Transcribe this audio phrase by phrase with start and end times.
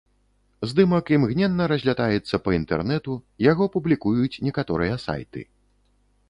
[0.69, 3.13] Здымак імгненна разлятаецца па інтэрнэту,
[3.51, 5.41] яго публікуюць некаторыя сайты.